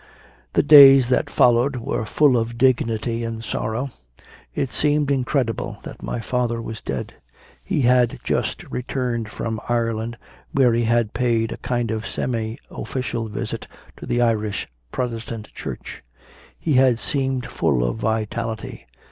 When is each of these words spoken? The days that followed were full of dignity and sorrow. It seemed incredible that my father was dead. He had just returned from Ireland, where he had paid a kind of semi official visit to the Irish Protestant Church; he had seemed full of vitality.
The 0.53 0.63
days 0.63 1.09
that 1.09 1.29
followed 1.29 1.75
were 1.75 2.07
full 2.07 2.35
of 2.35 2.57
dignity 2.57 3.23
and 3.23 3.43
sorrow. 3.43 3.91
It 4.55 4.71
seemed 4.71 5.11
incredible 5.11 5.77
that 5.83 6.01
my 6.01 6.19
father 6.19 6.59
was 6.59 6.81
dead. 6.81 7.13
He 7.63 7.81
had 7.81 8.19
just 8.23 8.63
returned 8.63 9.29
from 9.29 9.61
Ireland, 9.69 10.17
where 10.53 10.73
he 10.73 10.85
had 10.85 11.13
paid 11.13 11.51
a 11.51 11.57
kind 11.57 11.91
of 11.91 12.07
semi 12.07 12.57
official 12.71 13.27
visit 13.29 13.67
to 13.97 14.07
the 14.07 14.23
Irish 14.23 14.67
Protestant 14.91 15.53
Church; 15.53 16.01
he 16.57 16.73
had 16.73 16.97
seemed 16.97 17.45
full 17.45 17.83
of 17.87 17.97
vitality. 17.97 18.87